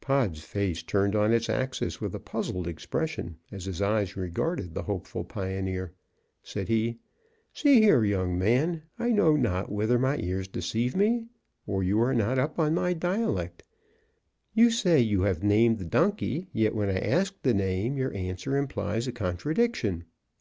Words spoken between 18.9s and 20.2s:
a contradiction.